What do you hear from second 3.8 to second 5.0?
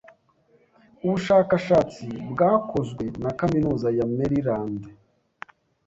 ya Meriland